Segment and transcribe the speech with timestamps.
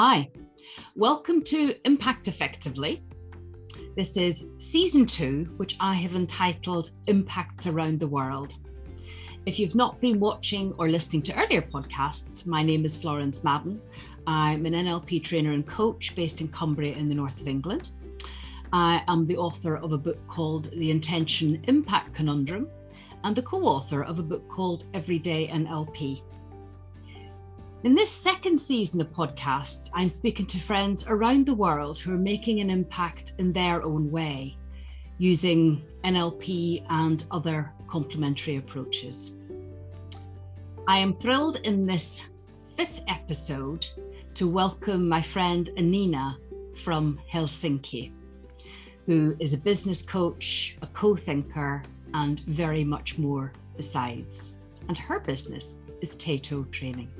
[0.00, 0.30] Hi,
[0.94, 3.02] welcome to Impact Effectively.
[3.96, 8.54] This is season two, which I have entitled Impacts Around the World.
[9.44, 13.80] If you've not been watching or listening to earlier podcasts, my name is Florence Madden.
[14.24, 17.88] I'm an NLP trainer and coach based in Cumbria in the north of England.
[18.72, 22.68] I am the author of a book called The Intention Impact Conundrum
[23.24, 26.22] and the co author of a book called Everyday NLP.
[27.84, 32.18] In this second season of podcasts, I'm speaking to friends around the world who are
[32.18, 34.58] making an impact in their own way
[35.18, 39.30] using NLP and other complementary approaches.
[40.88, 42.24] I am thrilled in this
[42.76, 43.86] fifth episode
[44.34, 46.36] to welcome my friend Anina
[46.82, 48.10] from Helsinki,
[49.06, 54.56] who is a business coach, a co thinker, and very much more besides.
[54.88, 57.12] And her business is Tato Training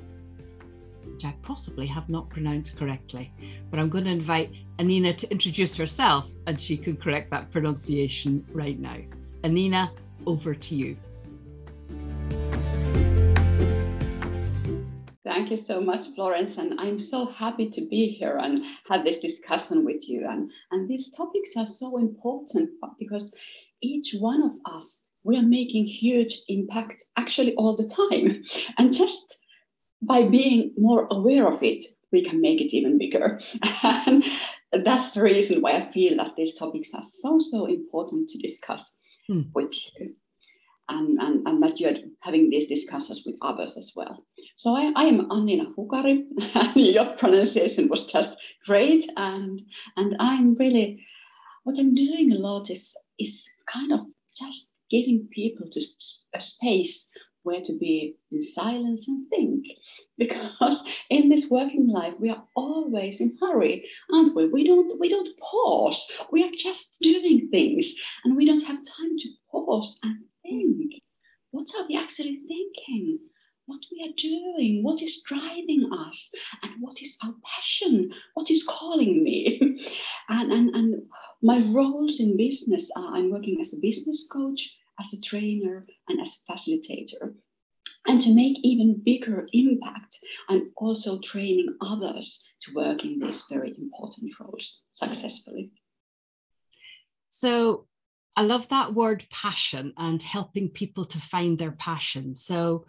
[1.13, 3.31] which I possibly have not pronounced correctly.
[3.69, 8.45] But I'm going to invite Anina to introduce herself and she can correct that pronunciation
[8.51, 8.97] right now.
[9.43, 9.91] Anina,
[10.25, 10.97] over to you.
[15.23, 16.57] Thank you so much, Florence.
[16.57, 20.25] And I'm so happy to be here and have this discussion with you.
[20.27, 23.33] And, and these topics are so important because
[23.81, 28.43] each one of us, we are making huge impact actually all the time.
[28.77, 29.35] And just
[30.01, 33.39] by being more aware of it, we can make it even bigger.
[33.83, 34.23] and
[34.71, 38.91] that's the reason why I feel that these topics are so, so important to discuss
[39.29, 39.49] mm.
[39.53, 40.15] with you.
[40.91, 44.23] And, and, and that you're having these discussions with others as well.
[44.57, 46.25] So I, I am Annina Hukari,
[46.55, 49.07] and your pronunciation was just great.
[49.15, 49.61] And,
[49.97, 51.05] and I'm really,
[51.63, 53.99] what I'm doing a lot is, is kind of
[54.35, 55.81] just giving people to
[56.33, 57.07] a space
[57.43, 59.65] where to be in silence and think.
[60.17, 64.47] Because in this working life, we are always in hurry, aren't we?
[64.47, 66.05] We don't we don't pause.
[66.31, 67.93] We are just doing things,
[68.23, 70.93] and we don't have time to pause and think.
[71.51, 73.19] What are we actually thinking?
[73.65, 74.83] What we are doing?
[74.83, 76.31] What is driving us?
[76.63, 78.11] And what is our passion?
[78.33, 79.59] What is calling me?
[80.29, 81.03] and, and, and
[81.43, 86.21] my roles in business are I'm working as a business coach, as a trainer and
[86.21, 87.33] as a facilitator.
[88.07, 90.17] And to make even bigger impact,
[90.47, 95.71] I'm also training others to work in these very important roles successfully.
[97.29, 97.87] So
[98.35, 102.35] I love that word passion and helping people to find their passion.
[102.35, 102.85] So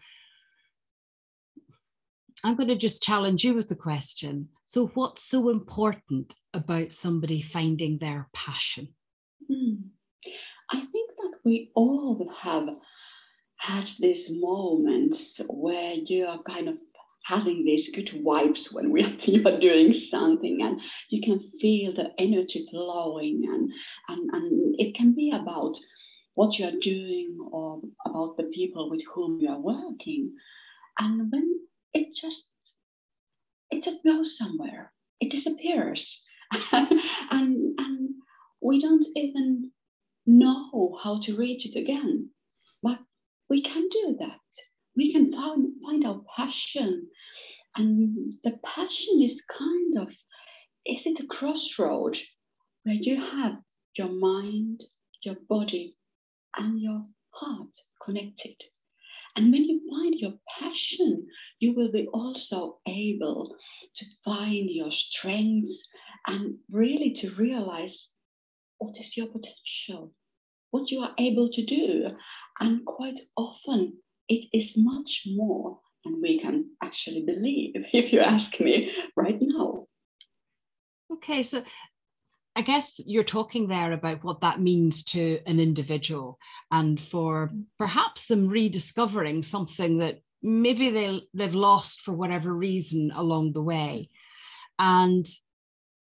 [2.42, 4.48] I'm going to just challenge you with the question.
[4.64, 8.94] So, what's so important about somebody finding their passion?
[9.46, 9.74] Hmm.
[10.70, 11.09] I think
[11.44, 12.68] we all have
[13.56, 16.76] had these moments where you are kind of
[17.24, 20.80] having these good vibes when we are, you are doing something and
[21.10, 23.70] you can feel the energy flowing and,
[24.08, 25.76] and, and it can be about
[26.34, 30.32] what you are doing or about the people with whom you are working.
[30.98, 31.60] And when
[31.92, 32.46] it just
[33.70, 36.26] it just goes somewhere it disappears.
[37.30, 38.08] And, and
[38.60, 39.70] we don't even
[40.26, 40.59] know
[40.96, 42.30] how to reach it again.
[42.82, 42.98] But
[43.48, 44.40] we can do that.
[44.96, 47.08] We can find, find our passion.
[47.76, 50.08] And the passion is kind of,
[50.86, 52.18] is it a crossroad
[52.82, 53.58] where you have
[53.96, 54.82] your mind,
[55.22, 55.94] your body,
[56.56, 57.74] and your heart
[58.04, 58.56] connected?
[59.36, 61.26] And when you find your passion,
[61.60, 63.56] you will be also able
[63.94, 65.88] to find your strengths
[66.26, 68.08] and really to realize
[68.78, 70.12] what is your potential,
[70.70, 72.10] what you are able to do.
[72.60, 73.98] And quite often,
[74.28, 79.86] it is much more than we can actually believe, if you ask me right now.
[81.12, 81.62] Okay, so
[82.56, 86.38] I guess you're talking there about what that means to an individual
[86.70, 93.52] and for perhaps them rediscovering something that maybe they, they've lost for whatever reason along
[93.52, 94.08] the way.
[94.78, 95.26] And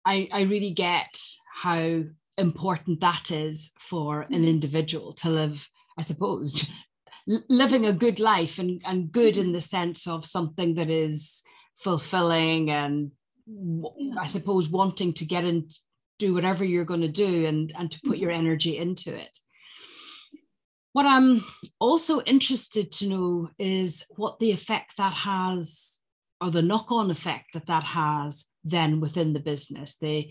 [0.06, 1.20] I, I really get
[1.54, 2.04] how
[2.38, 4.46] important that is for an mm-hmm.
[4.46, 5.68] individual to live,
[5.98, 6.66] I suppose,
[7.28, 9.54] living a good life and, and good in mm-hmm.
[9.54, 11.44] the sense of something that is
[11.76, 13.12] fulfilling and
[14.20, 15.72] I suppose wanting to get and
[16.18, 18.48] do whatever you're going to do and, and to put your mm-hmm.
[18.48, 19.38] energy into it.
[20.94, 21.44] What I'm
[21.78, 26.00] also interested to know is what the effect that has,
[26.40, 30.30] or the knock on effect that that has then within the business, the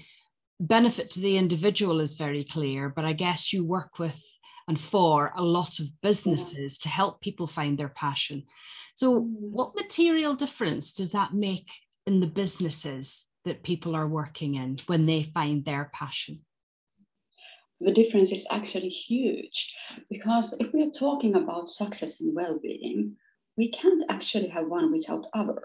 [0.60, 4.20] benefit to the individual is very clear, but I guess you work with
[4.66, 8.44] and for a lot of businesses to help people find their passion.
[8.94, 9.26] So, mm.
[9.28, 11.68] what material difference does that make
[12.06, 16.40] in the businesses that people are working in when they find their passion?
[17.80, 19.74] The difference is actually huge
[20.08, 23.16] because if we are talking about success and well being,
[23.58, 25.62] we can't actually have one without other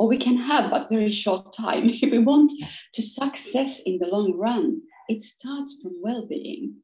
[0.00, 1.84] or we can have but very short time.
[2.04, 2.52] If we want
[2.94, 4.80] to success in the long run
[5.10, 6.76] it starts from well-being.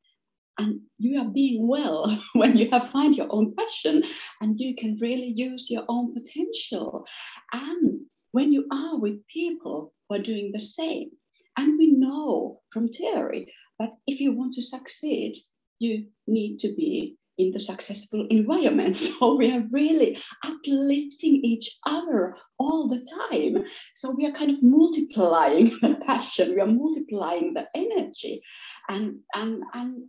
[0.58, 2.00] And you are being well
[2.34, 4.02] when you have find your own passion
[4.40, 7.06] and you can really use your own potential.
[7.52, 8.00] And
[8.32, 11.10] when you are with people who are doing the same
[11.56, 15.36] and we know from theory that if you want to succeed
[15.78, 18.96] you need to be in the successful environment.
[19.18, 23.64] So we are really uplifting each other all the time.
[23.94, 28.40] So we are kind of multiplying the passion, we are multiplying the energy,
[28.88, 30.04] and and and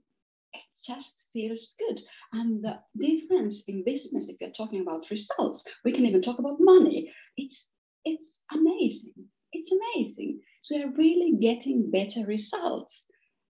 [0.53, 1.99] it just feels good.
[2.33, 6.57] And the difference in business, if you're talking about results, we can even talk about
[6.59, 7.11] money.
[7.35, 7.67] It's
[8.05, 9.13] it's amazing.
[9.53, 10.41] It's amazing.
[10.63, 13.05] So they're really getting better results.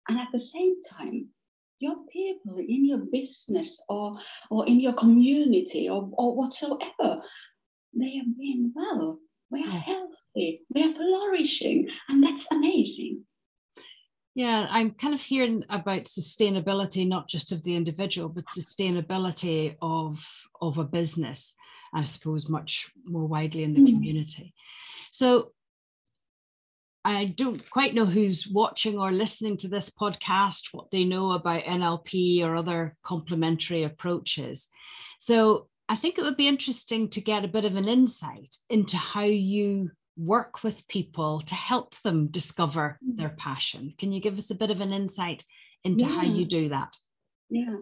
[0.08, 1.28] And at the same time,
[1.84, 4.14] your people in your business or,
[4.50, 7.22] or in your community or, or whatsoever,
[7.92, 9.18] they are being well,
[9.52, 13.24] they are healthy, they are flourishing, and that's amazing.
[14.34, 20.26] Yeah, I'm kind of hearing about sustainability, not just of the individual, but sustainability of,
[20.60, 21.54] of a business,
[21.94, 23.86] I suppose, much more widely in the mm.
[23.86, 24.52] community.
[25.12, 25.52] So
[27.04, 31.64] I don't quite know who's watching or listening to this podcast, what they know about
[31.64, 34.68] NLP or other complementary approaches.
[35.18, 38.96] So I think it would be interesting to get a bit of an insight into
[38.96, 43.16] how you work with people to help them discover mm.
[43.18, 43.92] their passion.
[43.98, 45.44] Can you give us a bit of an insight
[45.82, 46.14] into yeah.
[46.14, 46.96] how you do that?
[47.50, 47.76] Yeah.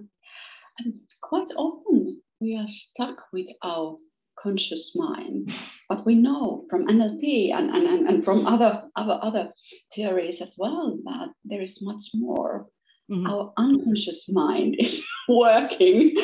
[0.81, 3.97] Um, quite often we are stuck with our
[4.43, 5.53] conscious mind.
[5.89, 9.53] But we know from NLP and, and, and from other, other, other
[9.95, 12.67] theories as well that there is much more.
[13.11, 13.27] Mm-hmm.
[13.27, 16.17] Our unconscious mind is working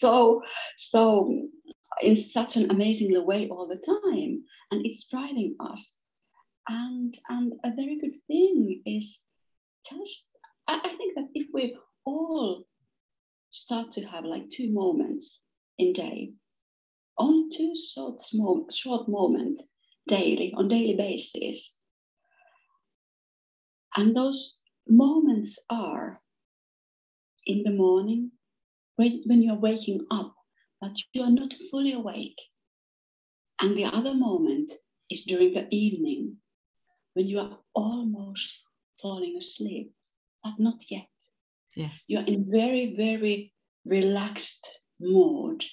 [0.00, 0.42] so,
[0.76, 1.48] so
[2.02, 6.02] in such an amazing way all the time, and it's driving us.
[6.68, 9.20] And, and a very good thing is
[9.90, 10.30] just,
[10.68, 12.64] I, I think that if we all
[13.50, 15.40] start to have like two moments
[15.78, 16.30] in day
[17.20, 19.62] only two short, small, short moments
[20.08, 21.76] daily, on daily basis.
[23.96, 24.58] And those
[24.88, 26.16] moments are
[27.46, 28.30] in the morning,
[28.96, 30.34] when, when you're waking up,
[30.80, 32.40] but you are not fully awake.
[33.60, 34.72] And the other moment
[35.10, 36.36] is during the evening,
[37.14, 38.58] when you are almost
[39.02, 39.92] falling asleep,
[40.42, 41.08] but not yet.
[41.76, 41.90] Yeah.
[42.06, 43.52] You're in very, very
[43.84, 44.66] relaxed
[45.00, 45.64] mood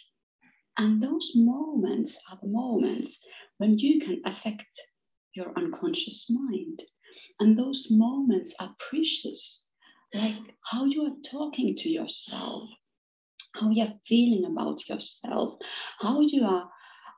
[0.77, 3.19] and those moments are the moments
[3.57, 4.67] when you can affect
[5.33, 6.81] your unconscious mind.
[7.39, 9.67] And those moments are precious,
[10.13, 12.69] like how you are talking to yourself,
[13.55, 15.59] how you are feeling about yourself,
[15.99, 16.69] how you are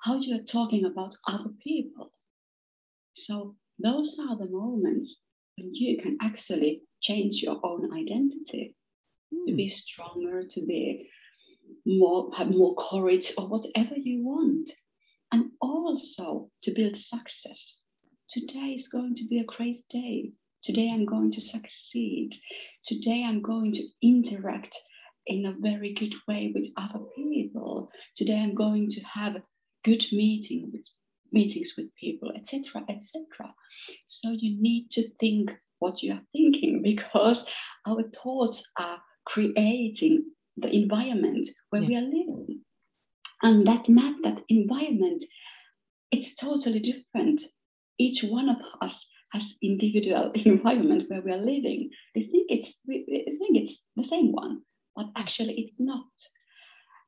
[0.02, 2.14] how you are talking about other people.
[3.16, 5.24] So those are the moments
[5.58, 8.76] when you can actually change your own identity
[9.34, 9.46] mm.
[9.46, 9.70] to be hmm.
[9.70, 11.10] stronger, to be
[11.86, 14.72] more have more courage or whatever you want.
[15.32, 17.84] And also to build success.
[18.30, 20.32] Today is going to be a great day.
[20.64, 22.32] Today i'm going to succeed.
[22.86, 24.76] Today i'm going to interact
[25.28, 27.90] in a very good way with other people.
[28.16, 29.42] Today i'm going to have
[29.84, 30.86] good meeting with
[31.32, 33.54] meetings with people etc etc
[34.08, 37.46] so you need to think what you are thinking because
[37.88, 40.26] our thoughts are creating
[40.62, 41.88] the environment where yeah.
[41.88, 42.62] we are living.
[43.42, 45.24] And that map, that environment,
[46.12, 47.42] it's totally different.
[47.98, 51.90] Each one of us has individual environment where we are living.
[52.16, 53.06] They think it's we,
[53.40, 54.62] think it's the same one,
[54.96, 56.08] but actually it's not.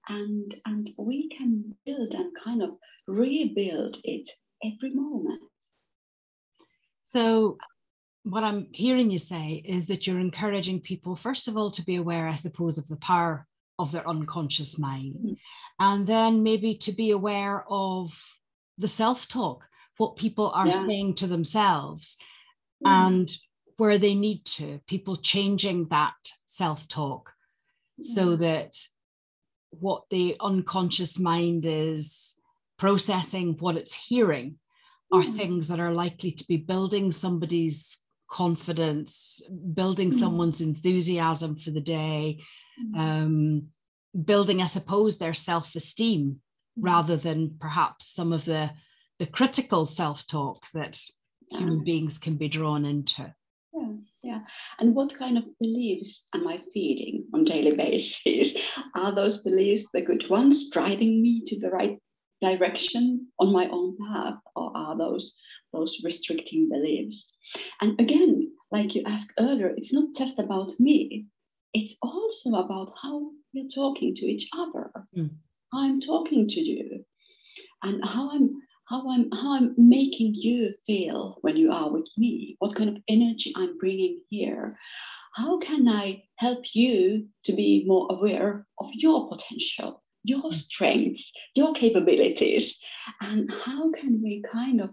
[0.10, 2.72] And and we can build and kind of
[3.08, 4.30] rebuild it
[4.64, 5.42] every moment.
[7.04, 7.58] So
[8.24, 11.96] what I'm hearing you say is that you're encouraging people, first of all, to be
[11.96, 13.48] aware, I suppose, of the power
[13.80, 15.16] of their unconscious mind.
[15.16, 15.34] Mm-hmm.
[15.80, 18.14] And then maybe to be aware of
[18.78, 20.86] the self talk, what people are yeah.
[20.86, 22.18] saying to themselves,
[22.86, 23.08] mm-hmm.
[23.08, 23.38] and
[23.78, 26.14] where they need to, people changing that
[26.46, 27.30] self talk
[28.00, 28.14] mm-hmm.
[28.14, 28.76] so that
[29.72, 32.36] what the unconscious mind is
[32.78, 34.60] processing, what it's hearing,
[35.12, 35.36] are mm.
[35.36, 38.01] things that are likely to be building somebody's
[38.32, 39.42] confidence,
[39.74, 40.14] building mm.
[40.14, 42.40] someone's enthusiasm for the day,
[42.82, 42.98] mm.
[42.98, 43.68] um,
[44.26, 46.40] building, I suppose, their self esteem
[46.80, 46.84] mm.
[46.84, 48.72] rather than perhaps some of the,
[49.20, 51.00] the critical self talk that
[51.50, 53.34] human beings can be drawn into.
[53.74, 54.40] Yeah, yeah.
[54.80, 58.58] And what kind of beliefs am I feeding on daily basis?
[58.96, 62.00] Are those beliefs the good ones, driving me to the right
[62.42, 65.38] direction on my own path, or are those
[65.74, 67.28] those restricting beliefs?
[67.82, 71.28] And again, like you asked earlier, it's not just about me.
[71.74, 74.92] It's also about how we're talking to each other.
[75.16, 75.32] Mm.
[75.74, 77.06] I'm talking to you,
[77.84, 82.56] and how I'm how I'm how I'm making you feel when you are with me,
[82.60, 84.78] what kind of energy I'm bringing here.
[85.34, 90.54] How can I help you to be more aware of your potential, your mm.
[90.54, 92.80] strengths, your capabilities,
[93.22, 94.90] and how can we kind of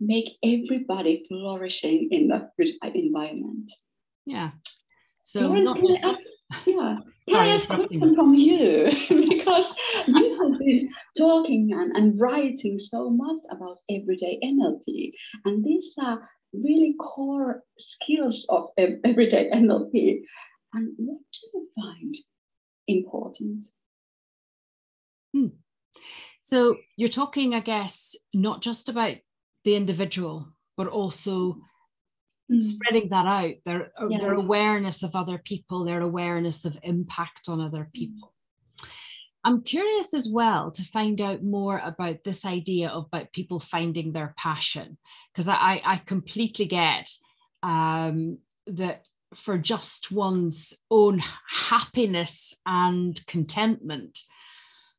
[0.00, 2.48] make everybody flourishing in the
[2.94, 3.70] environment?
[4.26, 4.50] Yeah.
[5.24, 6.28] So not just...
[6.66, 6.98] yeah,
[7.30, 9.72] Sorry, I ask a question from you because
[10.08, 15.12] you have been talking and, and writing so much about everyday NLP,
[15.44, 20.22] and these are really core skills of everyday NLP.
[20.72, 22.14] And what do you find
[22.88, 23.64] important?
[25.32, 25.46] Hmm.
[26.42, 29.16] So you're talking, I guess, not just about
[29.64, 31.58] the individual, but also
[32.50, 32.60] mm.
[32.60, 34.18] spreading that out their uh, yeah.
[34.18, 37.92] their awareness of other people their awareness of impact on other mm.
[37.92, 38.34] people
[39.44, 44.12] i'm curious as well to find out more about this idea of about people finding
[44.12, 44.98] their passion
[45.32, 47.08] because I, I completely get
[47.62, 54.18] um, that for just one's own happiness and contentment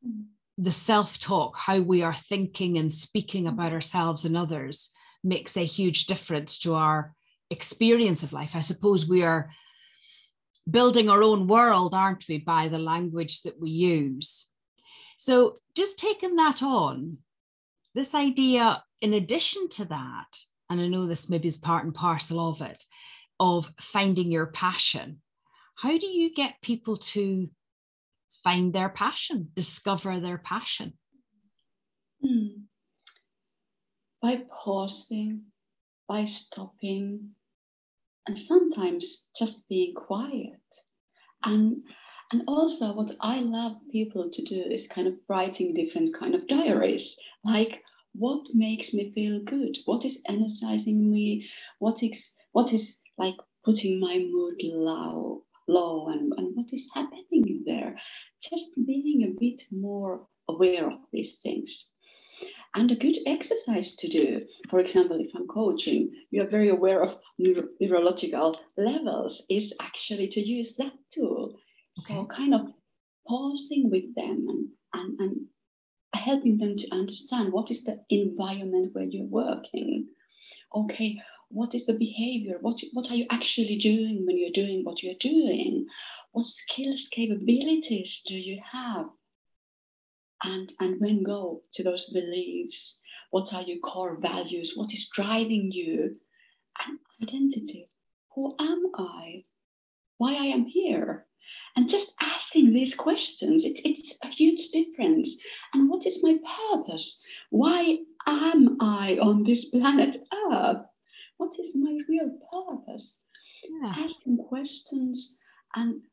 [0.06, 0.25] mm.
[0.62, 3.50] The self-talk how we are thinking and speaking mm.
[3.50, 4.91] about ourselves and others
[5.24, 7.15] makes a huge difference to our
[7.50, 8.51] experience of life.
[8.53, 9.51] I suppose we are
[10.70, 14.48] building our own world, aren't we, by the language that we use.
[15.18, 17.18] So, just taking that on,
[17.96, 20.38] this idea, in addition to that,
[20.70, 22.84] and I know this maybe is part and parcel of it,
[23.39, 25.22] of finding your passion.
[25.75, 27.50] How do you get people to
[28.43, 30.93] find their passion, discover their passion?
[32.24, 32.65] Hmm.
[34.21, 35.45] By pausing,
[36.07, 37.31] by stopping,
[38.27, 40.62] and sometimes just being quiet.
[41.43, 41.83] And
[42.31, 46.48] and also what I love people to do is kind of writing different kind of
[46.48, 47.83] diaries, like
[48.13, 54.00] what makes me feel good, what is energizing me, what is what is like putting
[54.00, 57.95] my mood low, low and, and what is happening there.
[58.41, 61.91] Just being a bit more aware of these things.
[62.73, 67.03] And a good exercise to do, for example, if I'm coaching, you are very aware
[67.03, 71.59] of neuro- neurological levels, is actually to use that tool.
[71.99, 72.13] Okay.
[72.13, 72.61] So, kind of
[73.27, 75.35] pausing with them and, and, and
[76.15, 80.07] helping them to understand what is the environment where you're working.
[80.73, 81.21] Okay,
[81.51, 82.58] what is the behavior?
[82.62, 85.88] What, what are you actually doing when you're doing what you're doing?
[86.31, 89.08] What skills, capabilities do you have?
[90.43, 93.01] and and when go to those beliefs?
[93.29, 94.74] What are your core values?
[94.75, 96.15] What is driving you?
[96.86, 97.86] And identity.
[98.36, 99.43] Who am i?
[100.17, 101.25] Why i am here?
[101.75, 105.38] And just asking these questions it, it's a huge difference.
[105.74, 107.24] And what is my purpose?
[107.50, 110.15] Why am i on this planet
[110.51, 110.86] earth
[111.41, 113.24] what is my real purpose
[113.67, 113.93] yeah.
[113.98, 115.39] asking questions
[115.75, 116.03] and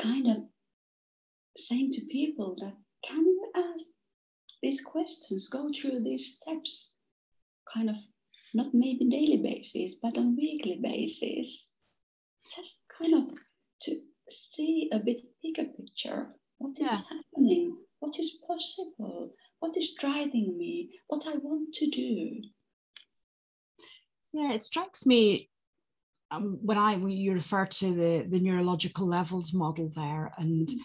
[0.00, 0.36] kind of
[1.56, 3.84] saying to people that can you ask
[4.62, 6.94] these questions, go through these steps,
[7.74, 7.96] kind of
[8.54, 11.66] not maybe daily basis, but on weekly basis,
[12.54, 13.38] just kind of
[13.82, 14.00] to
[14.30, 16.28] see a bit bigger picture.
[16.58, 17.00] What is yeah.
[17.10, 17.76] happening?
[17.98, 19.32] What is possible?
[19.58, 20.90] What is driving me?
[21.08, 22.40] What I want to do?
[24.38, 25.50] Yeah, it strikes me
[26.30, 30.78] um, when I when you refer to the the neurological levels model there, and mm-hmm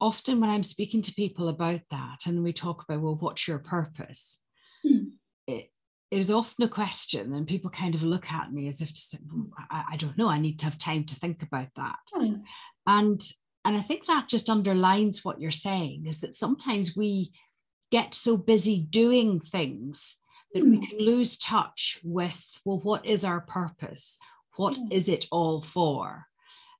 [0.00, 3.58] often when I'm speaking to people about that and we talk about, well, what's your
[3.58, 4.40] purpose?
[4.82, 5.08] Hmm.
[5.46, 5.70] It
[6.10, 9.18] is often a question, and people kind of look at me as if to say,
[9.32, 11.98] well, I, I, don't know, I need to have time to think about that.
[12.12, 12.34] Hmm.
[12.86, 13.20] And
[13.66, 17.32] and I think that just underlines what you're saying is that sometimes we
[17.90, 20.18] get so busy doing things
[20.54, 20.84] that we hmm.
[20.84, 24.16] can lose touch with, well, what is our purpose?
[24.56, 24.86] What hmm.
[24.90, 26.26] is it all for?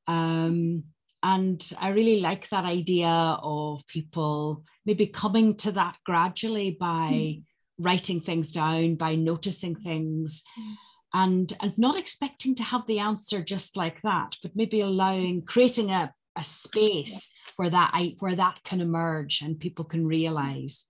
[0.07, 0.85] Um,
[1.23, 7.43] and I really like that idea of people maybe coming to that gradually by mm.
[7.79, 10.43] writing things down, by noticing things.
[10.59, 10.75] Mm.
[11.17, 15.93] And, and not expecting to have the answer just like that, but maybe allowing, creating
[15.93, 20.87] a, a space where that where that can emerge and people can realize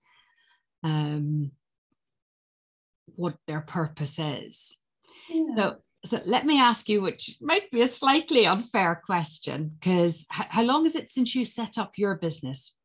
[0.83, 1.51] um,
[3.15, 4.77] what their purpose is.
[5.29, 5.55] Yeah.
[5.55, 10.47] So, so let me ask you, which might be a slightly unfair question, because h-
[10.49, 12.75] how long is it since you set up your business?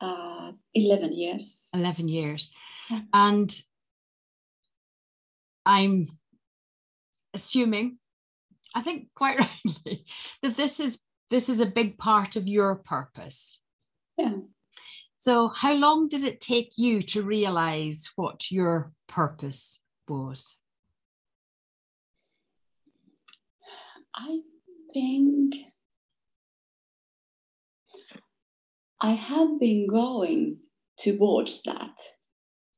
[0.00, 1.68] Uh, 11 years.
[1.74, 2.52] 11 years.
[2.90, 3.00] Yeah.
[3.12, 3.60] And
[5.66, 6.08] I'm
[7.34, 7.98] assuming,
[8.74, 10.04] I think quite rightly,
[10.42, 10.98] that this is
[11.30, 13.60] this is a big part of your purpose.
[14.16, 14.32] Yeah.
[15.20, 20.56] So how long did it take you to realize what your purpose was?
[24.14, 24.40] I
[24.94, 25.56] think
[29.00, 30.58] I have been going
[30.98, 31.98] towards that,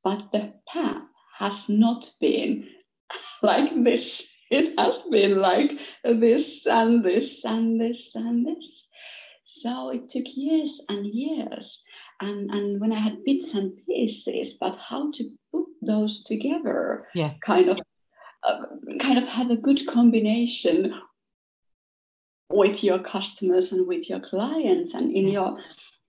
[0.03, 1.03] but the path
[1.37, 2.67] has not been
[3.43, 4.27] like this.
[4.49, 5.71] It has been like
[6.03, 8.87] this and this and this and this.
[9.45, 11.83] So it took years and years.
[12.21, 17.33] And, and when I had bits and pieces, but how to put those together, Yeah.
[17.41, 17.79] kind of
[18.43, 18.63] uh,
[18.99, 20.95] kind of have a good combination
[22.49, 25.33] with your customers and with your clients and in Yeah.
[25.33, 25.59] your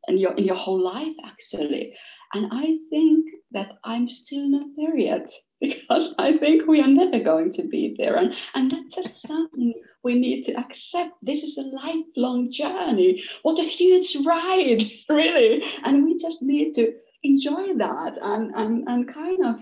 [0.09, 1.95] and your in your whole life actually
[2.35, 5.31] and i think that i'm still not there yet
[5.62, 8.16] because i think we are never going to be there.
[8.16, 11.12] And and that's just something we need to accept.
[11.23, 13.23] This is a lifelong journey.
[13.42, 15.62] What a huge ride really.
[15.85, 16.92] And we just need to
[17.23, 19.57] enjoy that and and, and kind of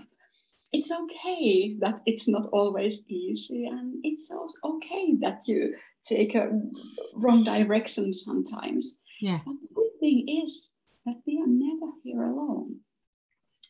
[0.73, 3.65] it's okay that it's not always easy.
[3.65, 6.49] And it's also okay that you take a
[7.13, 8.97] wrong direction sometimes.
[9.19, 9.39] Yeah.
[9.45, 10.71] but the good thing is
[11.05, 12.79] that we are never here alone.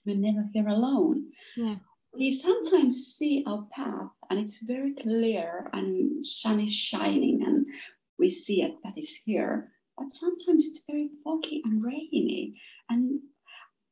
[0.05, 1.31] We're never here alone.
[1.57, 1.75] Yeah.
[2.13, 7.65] We sometimes see our path and it's very clear and sun is shining and
[8.19, 13.19] we see it that is here but sometimes it's very foggy and rainy and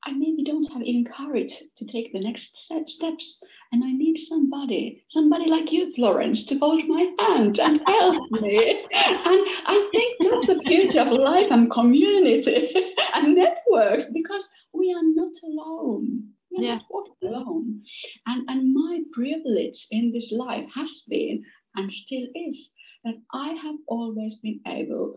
[0.05, 3.43] I maybe don't have even courage to take the next step, steps.
[3.73, 8.85] And I need somebody, somebody like you, Florence, to hold my hand and help me.
[8.93, 12.73] And I think that's the beauty of life and community
[13.13, 16.29] and networks because we are not alone.
[16.63, 16.79] Yeah.
[17.23, 17.83] alone.
[18.27, 21.43] And, and my privilege in this life has been
[21.75, 22.71] and still is
[23.03, 25.15] that I have always been able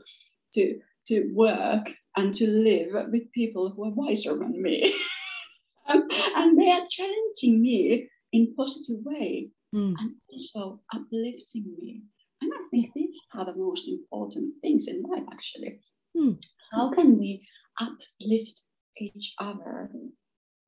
[0.55, 0.79] to,
[1.09, 4.95] to work and to live with people who are wiser than me.
[5.89, 9.95] and, and they are challenging me in positive way Mm.
[9.99, 12.03] and also uplifting me.
[12.43, 15.81] And I think these are the most important things in life, actually.
[16.15, 16.33] Hmm.
[16.73, 17.47] How can we
[17.81, 18.61] uplift
[18.99, 19.91] each other,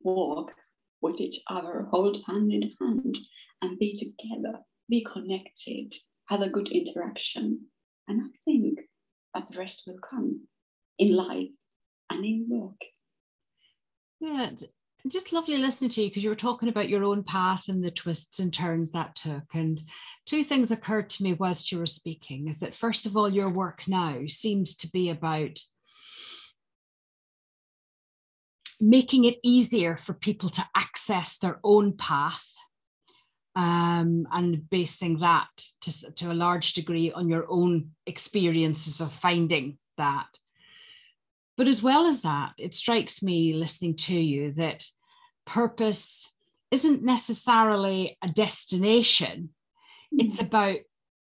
[0.04, 0.52] walk
[1.00, 3.18] with each other, hold hand in hand,
[3.62, 5.94] and be together, be connected,
[6.28, 7.66] have a good interaction?
[8.06, 8.80] And I think
[9.34, 10.42] that the rest will come
[10.98, 11.48] in life
[12.10, 12.80] and in work.
[14.20, 14.50] Yeah,
[15.08, 17.90] just lovely listening to you because you were talking about your own path and the
[17.90, 19.42] twists and turns that took.
[19.52, 19.82] And
[20.24, 23.50] two things occurred to me whilst you were speaking is that, first of all, your
[23.50, 25.58] work now seems to be about
[28.84, 32.44] making it easier for people to access their own path
[33.56, 35.48] um, and basing that
[35.80, 40.26] to, to a large degree on your own experiences of finding that.
[41.56, 44.84] But as well as that, it strikes me listening to you that
[45.46, 46.32] purpose
[46.70, 49.50] isn't necessarily a destination.
[50.12, 50.78] It's about,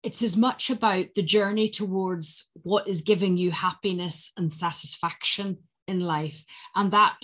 [0.03, 6.01] it's as much about the journey towards what is giving you happiness and satisfaction in
[6.01, 6.43] life.
[6.75, 7.17] And that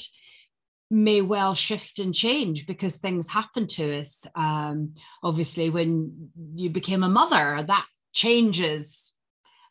[0.90, 4.26] may well shift and change because things happen to us.
[4.36, 9.14] Um, obviously, when you became a mother, that changes.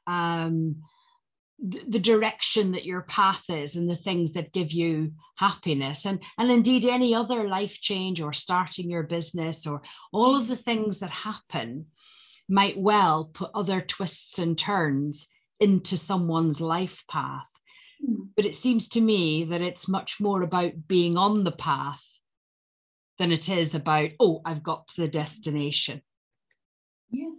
[0.06, 0.82] Um,
[1.70, 6.20] th- the direction that your path is and the things that give you happiness and
[6.38, 9.80] and indeed any other life change or starting your business or
[10.12, 11.86] all of the things that happen
[12.48, 15.28] might well put other twists and turns
[15.60, 17.51] into someone's life path.
[18.36, 22.04] But it seems to me that it's much more about being on the path
[23.18, 26.02] than it is about oh i've got to the destination
[27.10, 27.30] Yeah,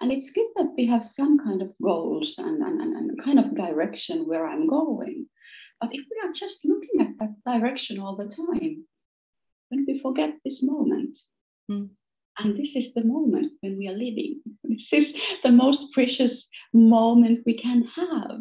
[0.00, 3.56] and it's good that we have some kind of goals and, and, and, kind of
[3.56, 5.26] direction where I'm going.
[5.80, 8.84] But if we are just looking at that direction all the time,
[9.70, 11.16] then we forget this moment.
[11.68, 11.86] Hmm.
[12.38, 14.40] And this is the moment when we are living.
[14.64, 18.40] This is the most precious moment we can have.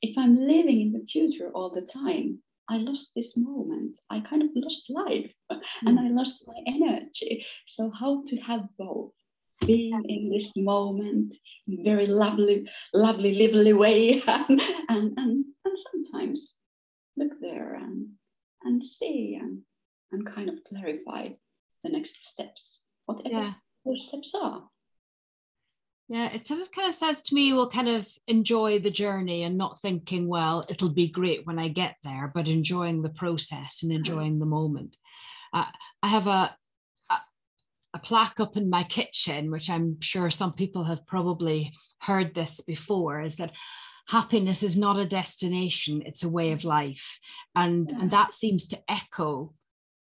[0.00, 3.96] If I'm living in the future all the time, I lost this moment.
[4.10, 6.06] I kind of lost life and hmm.
[6.06, 7.46] I lost my energy.
[7.66, 9.12] So, how to have both?
[9.66, 11.34] being in this moment
[11.66, 16.54] in very lovely, lovely, lively way, and, and, and, and sometimes
[17.16, 18.08] look there and,
[18.62, 19.62] and see and,
[20.12, 21.28] and kind of clarify
[21.84, 23.52] the next steps, whatever yeah.
[23.84, 24.68] those steps are.
[26.10, 29.58] Yeah, it just kind of says to me, we'll kind of enjoy the journey and
[29.58, 33.92] not thinking, well, it'll be great when I get there, but enjoying the process and
[33.92, 34.96] enjoying the moment.
[35.52, 35.66] Uh,
[36.02, 36.56] I have a,
[37.10, 37.16] a,
[37.92, 42.62] a plaque up in my kitchen, which I'm sure some people have probably heard this
[42.62, 43.52] before, is that
[44.06, 47.18] happiness is not a destination; it's a way of life,
[47.54, 48.00] and yeah.
[48.00, 49.52] and that seems to echo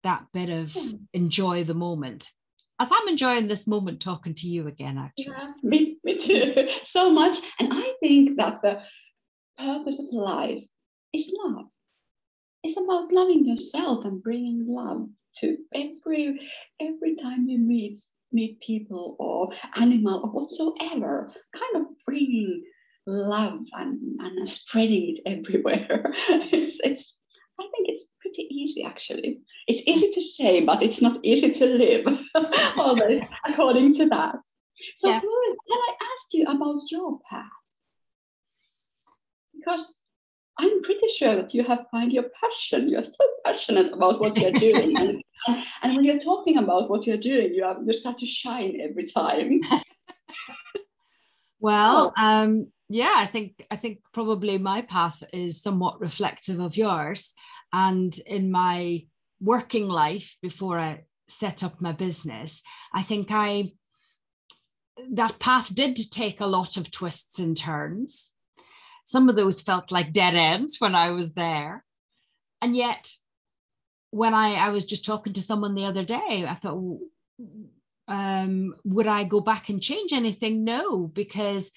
[0.04, 0.96] that bit of hmm.
[1.12, 2.30] enjoy the moment
[2.78, 5.32] as I'm enjoying this moment talking to you again, actually.
[5.36, 7.36] Yeah, me, me too, so much.
[7.58, 8.82] And I think that the
[9.58, 10.62] purpose of life
[11.12, 11.66] is love.
[12.62, 15.08] It's about loving yourself and bringing love
[15.38, 16.40] to every
[16.80, 18.00] every time you meet
[18.32, 21.32] meet people or animal or whatsoever.
[21.54, 22.64] Kind of bringing
[23.06, 26.12] love and, and spreading it everywhere.
[26.28, 27.15] it's it's
[27.58, 29.42] I think it's pretty easy actually.
[29.66, 32.06] It's easy to say, but it's not easy to live
[32.76, 34.36] always according to that.
[34.96, 35.20] So yeah.
[35.20, 37.46] Florence, can I ask you about your path?
[39.54, 39.94] Because
[40.58, 42.88] I'm pretty sure that you have found your passion.
[42.88, 44.96] You're so passionate about what you're doing.
[45.46, 48.80] and, and when you're talking about what you're doing, you, have, you start to shine
[48.80, 49.60] every time.
[51.60, 52.22] well, oh.
[52.22, 57.32] um, yeah, I think I think probably my path is somewhat reflective of yours.
[57.72, 59.06] And in my
[59.40, 63.72] working life before I set up my business, I think I
[65.12, 68.30] that path did take a lot of twists and turns.
[69.04, 71.84] Some of those felt like dead ends when I was there.
[72.62, 73.12] And yet,
[74.10, 76.98] when I, I was just talking to someone the other day, I thought,
[78.08, 80.64] um, would I go back and change anything?
[80.64, 81.70] No, because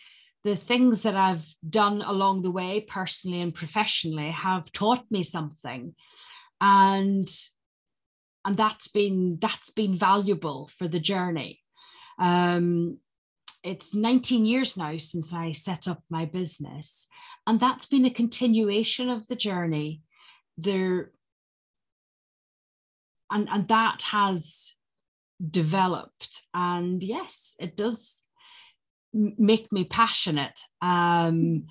[0.43, 5.95] the things that I've done along the way, personally and professionally, have taught me something.
[6.61, 7.29] And
[8.45, 11.59] and that's been that's been valuable for the journey.
[12.17, 12.97] Um,
[13.63, 17.07] it's 19 years now since I set up my business,
[17.45, 20.01] and that's been a continuation of the journey.
[20.57, 21.11] There,
[23.29, 24.75] and and that has
[25.45, 28.18] developed, and yes, it does
[29.13, 30.59] make me passionate.
[30.81, 31.65] Um,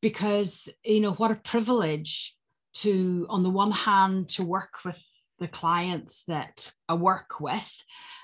[0.00, 2.34] because you know what a privilege
[2.72, 4.98] to, on the one hand, to work with
[5.40, 7.70] the clients that I work with.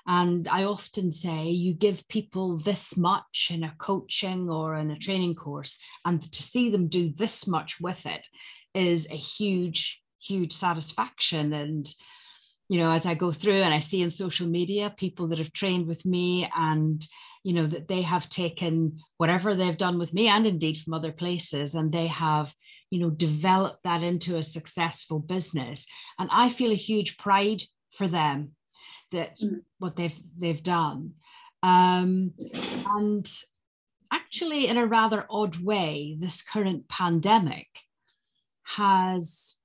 [0.07, 4.99] And I often say, you give people this much in a coaching or in a
[4.99, 8.23] training course, and to see them do this much with it
[8.75, 11.53] is a huge, huge satisfaction.
[11.53, 11.95] And,
[12.69, 15.53] you know, as I go through and I see in social media people that have
[15.53, 17.07] trained with me and,
[17.45, 21.13] you know, that they have taken whatever they've done with me and indeed from other
[21.13, 22.53] places, and they have
[22.95, 25.87] you know developed that into a successful business
[26.21, 28.53] and i feel a huge pride for them
[29.11, 29.57] that mm.
[29.81, 31.13] what they've they've done
[31.65, 32.33] um,
[32.87, 33.29] and
[34.13, 37.67] actually in a rather odd way this current pandemic
[38.63, 39.57] has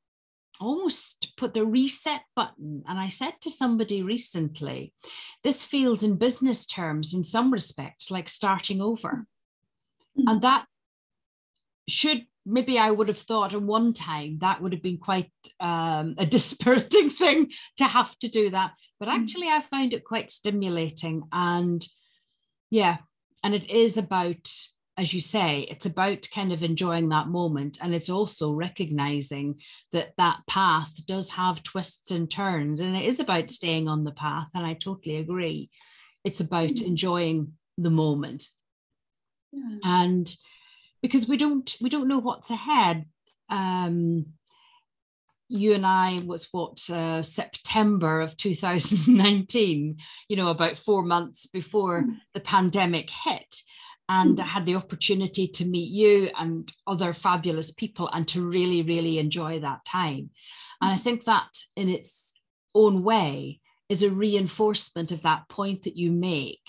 [0.60, 2.84] almost put the reset button.
[2.88, 4.94] And I said to somebody recently,
[5.44, 9.26] this feels in business terms, in some respects, like starting over.
[10.18, 10.28] Mm-hmm.
[10.28, 10.66] And that
[11.88, 16.16] should maybe I would have thought at one time that would have been quite um,
[16.18, 18.72] a dispiriting thing to have to do that.
[19.00, 19.14] But mm.
[19.14, 21.24] actually, I found it quite stimulating.
[21.32, 21.86] And
[22.70, 22.98] yeah,
[23.44, 24.50] and it is about,
[25.00, 27.78] as you say, it's about kind of enjoying that moment.
[27.82, 29.56] And it's also recognizing
[29.94, 32.82] that that path does have twists and turns.
[32.82, 34.50] And it is about staying on the path.
[34.54, 35.70] And I totally agree.
[36.26, 36.82] It's about mm.
[36.82, 38.48] enjoying the moment.
[39.54, 39.78] Yeah.
[39.86, 40.36] And
[41.02, 43.06] because we don't we don't know what's ahead.
[43.50, 44.26] Um,
[45.48, 52.04] you and I was what uh, September of 2019, you know, about four months before
[52.04, 52.18] mm.
[52.34, 53.62] the pandemic hit.
[54.10, 54.40] And.
[54.40, 59.20] I had the opportunity to meet you and other fabulous people and to really, really
[59.20, 60.32] enjoy that time.
[60.82, 61.04] And I hmm.
[61.04, 62.34] think that in its
[62.74, 66.62] own way is a reinforcement of that point that you make.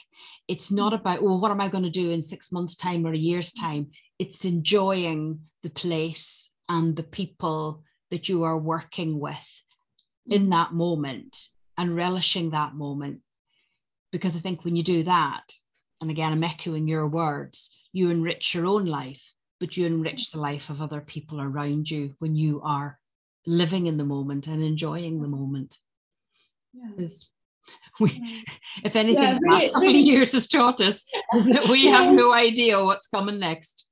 [0.49, 1.01] It's not hmm.
[1.01, 3.51] about, well, what am I going to do in six months' time or a year's
[3.59, 3.65] hmm.
[3.65, 3.91] time?
[4.21, 9.63] it's enjoying the place and the people that you are working with
[10.27, 11.49] in that moment
[11.79, 13.21] and relishing that moment.
[14.13, 15.51] Because I think when you do that,
[16.01, 20.41] and again, I'm echoing your words, you enrich your own life, but you enrich the
[20.41, 22.99] life of other people around you when you are
[23.47, 25.77] living in the moment and enjoying the moment.
[26.73, 27.07] Yeah.
[28.01, 28.45] We,
[28.83, 30.01] if anything, yeah, really, the last couple really.
[30.01, 31.05] of years has taught us
[31.37, 33.87] is that we have no idea what's coming next.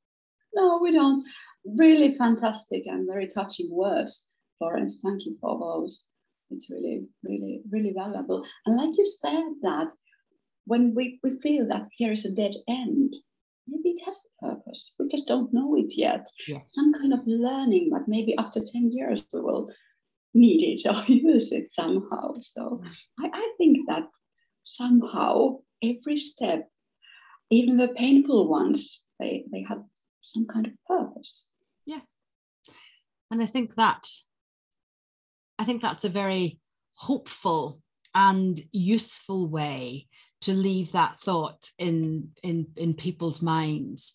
[0.54, 1.26] No, we don't.
[1.64, 4.26] Really fantastic and very touching words,
[4.58, 5.00] Florence.
[5.04, 6.04] Thank you for those.
[6.50, 8.44] it's really, really, really valuable.
[8.66, 9.92] And like you said, that
[10.68, 13.14] when we, we feel that here is a dead end,
[13.66, 14.94] maybe it has a purpose.
[14.98, 16.26] We just don't know it yet.
[16.64, 19.72] Some kind of learning, but maybe after 10 years we will
[20.34, 22.34] need it or use it somehow.
[22.40, 22.78] So
[23.18, 24.04] I, I think that
[24.62, 26.68] somehow every step,
[27.50, 29.82] even the painful ones, they, they have
[30.20, 31.50] some kind of purpose.
[31.86, 32.00] Yeah.
[33.30, 34.06] And I think that
[35.58, 36.60] I think that's a very
[36.92, 37.80] hopeful
[38.14, 40.06] and useful way
[40.42, 44.14] to leave that thought in in in people's minds.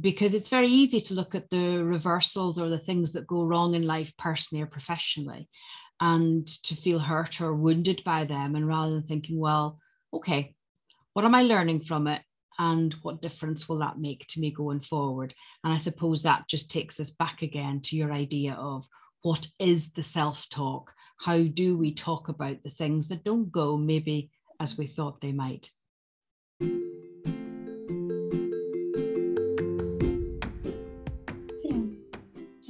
[0.00, 3.74] Because it's very easy to look at the reversals or the things that go wrong
[3.74, 5.48] in life personally or professionally
[6.00, 9.78] and to feel hurt or wounded by them and rather than thinking well
[10.12, 10.54] okay
[11.12, 12.22] what am i learning from it
[12.58, 15.34] and what difference will that make to me going forward?
[15.64, 18.86] And i suppose that just takes us back again to your idea of
[19.22, 23.76] what is the self talk how do we talk about the things that don't go
[23.76, 24.30] maybe
[24.62, 25.70] as we thought they might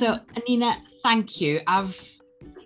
[0.03, 1.61] So, Anina, thank you.
[1.69, 1.97] I've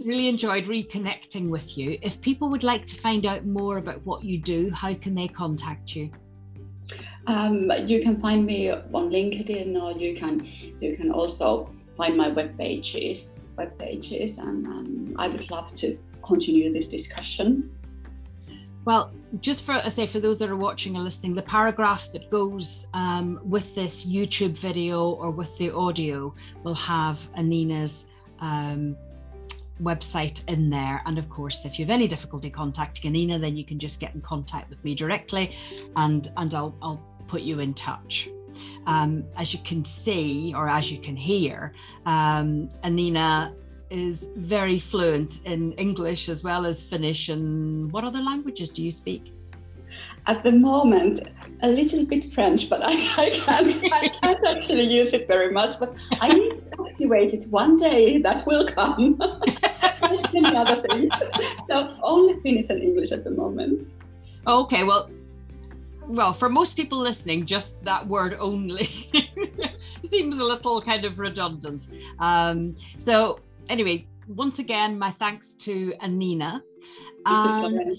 [0.01, 1.99] really enjoyed reconnecting with you.
[2.01, 5.29] If people would like to find out more about what you do, how can they
[5.29, 6.11] contact you?
[7.27, 10.49] Um, you can find me on LinkedIn, or you can
[10.81, 15.99] you can also find my web pages, web pages, and um, I would love to
[16.23, 17.71] continue this discussion.
[18.87, 22.31] Well, just for I say for those that are watching or listening, the paragraph that
[22.31, 28.07] goes um, with this YouTube video or with the audio will have Anina's
[28.41, 28.97] um,
[29.83, 31.03] website in there.
[31.05, 34.15] And of course, if you have any difficulty contacting Anina, then you can just get
[34.15, 35.57] in contact with me directly,
[35.97, 38.29] and and I'll I'll put you in touch.
[38.87, 41.75] Um, as you can see or as you can hear,
[42.07, 43.53] um, Anina
[43.91, 47.29] is very fluent in English as well as Finnish.
[47.29, 49.33] And what other languages do you speak?
[50.27, 51.21] At the moment,
[51.63, 55.79] a little bit French, but I, I can't I can't actually use it very much.
[55.79, 58.19] But I need to activate it one day.
[58.19, 59.17] That will come.
[60.33, 61.11] Many other things.
[61.69, 63.89] So only Finnish and English at the moment.
[64.47, 65.11] Okay, well,
[66.09, 68.89] well, for most people listening, just that word only
[70.05, 71.89] seems a little kind of redundant.
[72.21, 76.63] Um, so anyway, once again, my thanks to Anina.
[77.29, 77.93] And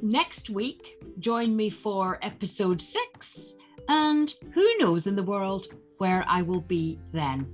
[0.00, 3.56] next week, join me for episode six.
[3.88, 5.66] And who knows in the world
[5.98, 7.48] where I will be then.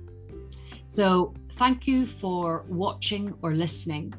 [0.85, 4.13] So, thank you for watching or listening.